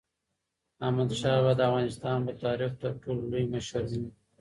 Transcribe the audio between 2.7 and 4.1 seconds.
کې تر ټولو لوی مشر و.